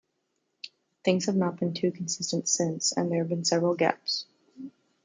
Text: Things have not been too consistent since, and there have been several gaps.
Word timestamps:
Things 1.05 1.27
have 1.27 1.35
not 1.35 1.59
been 1.59 1.75
too 1.75 1.91
consistent 1.91 2.49
since, 2.49 2.91
and 2.91 3.11
there 3.11 3.19
have 3.19 3.29
been 3.29 3.45
several 3.45 3.75
gaps. 3.75 4.25